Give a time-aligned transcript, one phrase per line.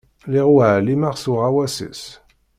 [0.25, 2.03] Lliɣ ur εlimeɣ s uɣawas-is.